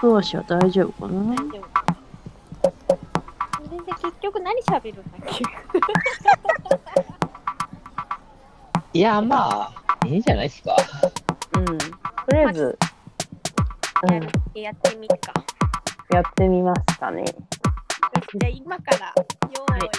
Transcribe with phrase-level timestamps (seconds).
[0.00, 1.96] クワシは大丈夫かな大丈夫かな
[3.56, 5.22] それで結局何喋るんだっ
[8.92, 8.98] け？
[8.98, 10.76] いや、まあ、いいんじゃないですか。
[11.54, 11.66] うん。
[11.66, 11.74] と
[12.32, 12.78] りあえず、
[14.04, 15.32] うん、やるやってみっか。
[16.10, 17.20] やってみますかね。
[17.22, 17.32] よし
[18.38, 19.90] じゃあ今から、よーい、はい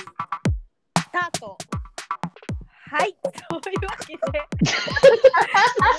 [0.99, 1.57] スタート。
[2.91, 4.47] はい、そういうわけで、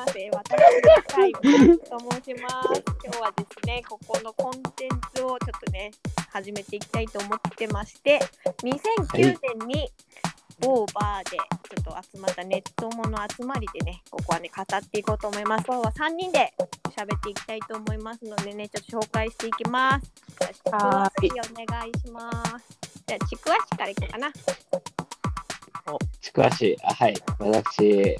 [0.00, 0.14] ます。
[0.32, 2.82] 私、はい、と申します。
[3.04, 5.90] 今日はですね、ここのコンテンツをちょっとね、
[6.30, 8.20] 始めていきたいと思ってまして、
[8.62, 9.90] 2009年に
[10.60, 11.44] 某バーでちょ
[11.80, 15.64] っと集まったネットもの集まりでね、ここはね、語っていこうと思います。
[15.66, 16.52] 今日は3人で
[16.96, 20.12] 喋っていきたいと思いますのでね、ちょっと紹介していきます。
[20.38, 22.78] じゃあ、ちくお願いします。
[23.06, 24.32] じゃあ、ちくわしからいこうかな。
[26.20, 28.16] ちくわし、あはい、私、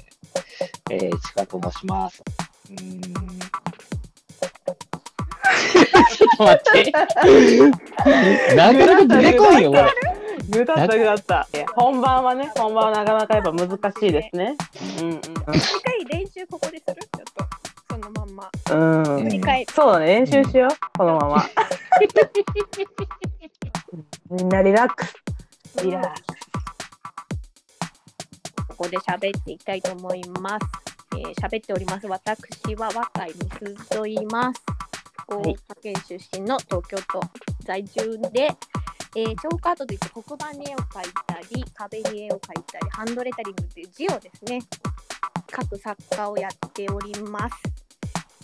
[0.89, 2.23] えー、ちくわと申します。
[2.69, 3.01] うーん。
[6.11, 6.91] ちょっと待って。
[8.55, 9.85] なかなか出てこいよ、これ。
[10.49, 11.47] ぐだったぐだった。
[11.75, 14.55] 本番はね、本番はなかなかやっぱ難しいですね。
[15.53, 16.95] 一回練習ここでする？
[16.95, 17.45] ちょっと、
[17.95, 18.49] そのまんま。
[18.71, 19.03] うん。
[19.03, 19.23] うん。
[19.23, 19.73] 振り返る。
[19.73, 20.69] そうだね、練習しよう。
[20.97, 21.45] このまま。
[24.31, 25.13] みんなリラックス。
[25.83, 26.23] リラックス。
[28.81, 30.65] ここで喋っていきたいと思います。
[31.15, 32.07] えー、喋っております。
[32.07, 34.63] 私は若いみすと言います。
[35.29, 37.21] 福岡県出身の東京都
[37.63, 38.49] 在住で、
[39.15, 44.59] えー、チョークアートといって黒板に絵を描いたり、壁に絵を描いたり、ハンドレタリングという字をですね、
[45.55, 47.55] 書く作家をやっております。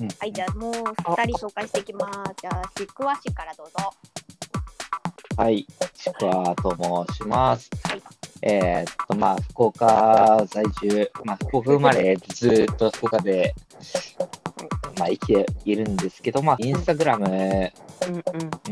[0.02, 2.34] うんはい、じゃあもう2人紹介していきます。
[2.40, 3.92] じゃあ、ちくわしからどうぞ。
[5.36, 8.17] はい、ちくわと申しますはい。
[8.42, 13.54] えーっと、まあ、福岡在住、まあ、福岡生まれ、ずっと福岡で、
[14.98, 17.72] まあ、生きているんですけど、まあ、インスタグラム、うんうん。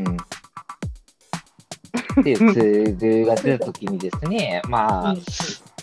[0.08, 0.18] うん。
[2.22, 5.16] っていうツールが出たときにですね、まあ、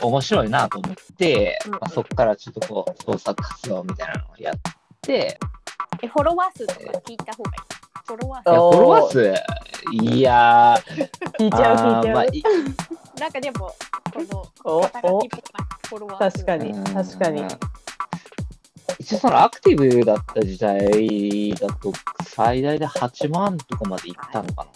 [0.01, 4.55] 面白いなと思って、うんまあ、そこからちょっとこう、創作活動みたいなのをやっ
[5.03, 5.39] て、
[6.03, 7.61] え、フォロワー数とか聞いた方がいい？
[8.07, 9.35] フォロワーいやフおーォロワー数、
[9.93, 13.02] いやー、 聞いちゃう、聞いちゃう。
[13.19, 13.75] なんかでも、
[14.13, 14.23] こ
[14.65, 17.45] の、お肩書おきっぽいなフォロワー数確かにうん確かに
[18.99, 21.93] 一応そのアクティブだった時代だと
[22.25, 24.71] 最大で8万とかまでいったのかな。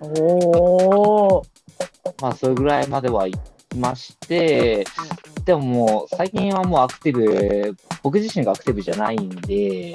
[0.00, 1.46] おお。
[2.20, 4.84] まあそれぐらいまではいきまして、
[5.44, 9.92] でももう最近はもうアクティブ、僕自身がアクティブじゃないんで、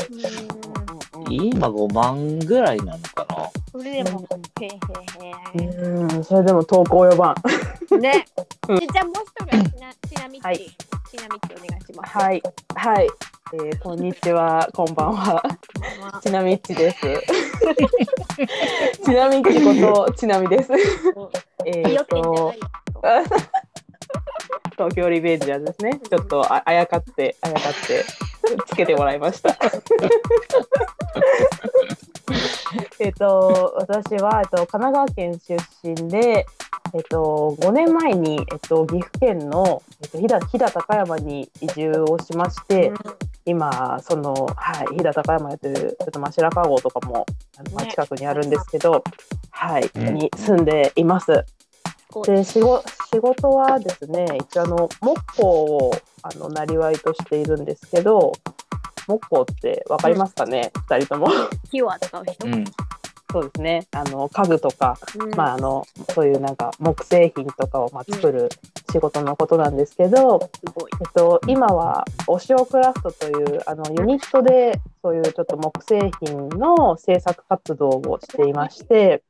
[1.29, 3.49] 今5万ぐらいなのかな。
[3.71, 4.27] それでも、
[4.61, 7.35] へえへうん、それでも投稿及ばん。
[7.97, 8.25] ね。
[8.67, 10.63] うんじゃあもう一人はちな、ちなみっち、はいち
[11.17, 12.17] なみっちお願いします。
[12.17, 12.43] はい、
[12.75, 13.07] はい、
[13.53, 15.41] えー、こんにちは、こんばんは。
[16.21, 16.97] ちなみっちです。
[19.05, 19.73] ちなみっちこ
[20.05, 20.73] と、ちなみです。
[21.65, 22.53] えっと。
[24.77, 26.01] 東京リベンジャーズですね。
[26.09, 28.03] ちょっとああやかって、あやかって、
[28.67, 29.55] つけてもらいました。
[32.99, 36.45] えっと、私は、えっと、神奈川県出身で、
[36.95, 42.93] えっと、5年前に、えっと、岐阜県の、えっと、飛騨飛騨高山に移住をしまして、
[43.43, 47.25] 今その、はい、飛騨高山やってるちょっとまあ白川郷とかも
[47.57, 49.03] あのまあね近くにあるんですけど、
[49.49, 51.45] はい、うんに住んでいます。
[52.25, 55.91] で仕事仕事はですね一応あの木工を
[56.23, 58.31] あのなりわいとしているんですけど
[59.05, 61.27] 木工ってわかりますかね、二人とも
[61.69, 62.47] 火を扱う人？
[62.47, 62.63] うん。
[63.35, 63.85] そうですね。
[63.91, 65.35] あの家具とか、うん。
[65.35, 68.47] まああのそういうなんか木製品とかをまあ作る
[68.93, 70.91] 仕事のことなんですけど、すごい。
[71.01, 79.21] えっと、今はお塩クラフトというあのユニットでそういうちょっと木製品の制作活動をしていまして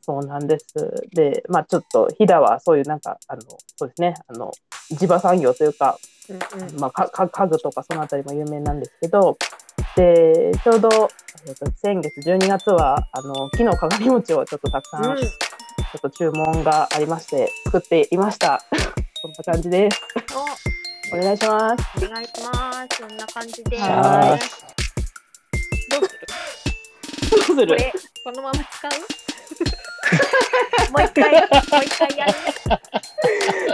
[0.00, 1.06] そうなんです。
[1.12, 3.42] でまあちょっと飛騨はそういうなんかあの
[3.76, 4.14] そうですね。
[4.26, 4.52] あの
[4.90, 5.98] 地場産業というか、
[6.30, 6.80] うんうん。
[6.80, 9.36] まあ、家具とかそのあたりも有名なんですけど
[9.96, 10.88] でちょうど、
[11.46, 15.18] えっと、先月12月はあの木の鏡餅をちょっとたくさん、うん。
[15.18, 15.28] ちょ
[15.98, 18.64] っと注文がありまして作っていました。
[19.22, 20.00] こんな感じです。
[21.12, 21.16] お。
[21.18, 21.84] 願いします。
[22.02, 22.96] おお願いします。
[22.96, 23.76] そんな感じで。
[23.78, 24.38] は
[25.90, 26.20] どうする？
[27.30, 27.66] どうする？
[27.66, 27.92] これ、
[28.24, 28.92] このまま使う？
[30.92, 31.38] もう一回、も
[31.80, 32.32] う一回やる？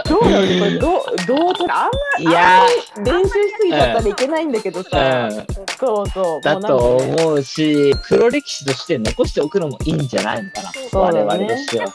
[0.07, 1.89] どうなのこれどうどう取るあ
[2.19, 2.63] んいや
[2.97, 5.45] ま練習しすぎちゃったらいけないんだけどさ、ー、うん。
[5.77, 6.41] そうそう。
[6.41, 10.71] だと思うし、黒歴史として残しておくのもいいんじゃないのかな？
[10.89, 11.23] そうだね。
[11.23, 11.93] 我々としては。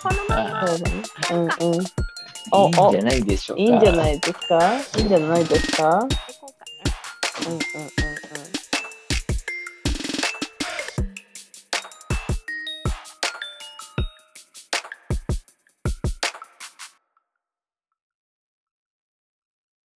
[1.33, 1.81] うんうん。
[2.53, 3.63] いいんじゃないでしょうか。
[3.63, 4.75] いいんじゃないですか？
[4.99, 5.99] いいんじゃないですか？
[7.47, 7.59] うんうん